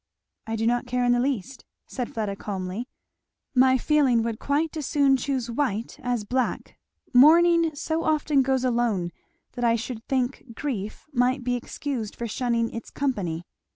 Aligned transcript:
"I 0.47 0.55
do 0.55 0.65
not 0.65 0.87
care 0.87 1.03
in 1.05 1.11
the 1.11 1.19
least," 1.19 1.63
said 1.85 2.11
Fleda 2.11 2.35
calmly; 2.35 2.87
"my 3.53 3.77
feeling 3.77 4.23
would 4.23 4.39
quite 4.39 4.75
as 4.75 4.87
soon 4.87 5.15
choose 5.15 5.51
white 5.51 5.99
as 6.01 6.23
black. 6.23 6.75
Mourning 7.13 7.75
so 7.75 8.03
often 8.03 8.41
goes 8.41 8.63
alone, 8.63 9.11
that 9.51 9.63
I 9.63 9.75
should 9.75 10.03
think 10.07 10.55
grief 10.55 11.05
might 11.13 11.43
be 11.43 11.53
excused 11.55 12.15
for 12.15 12.27
shunning 12.27 12.71
its 12.73 12.89
company." 12.89 13.45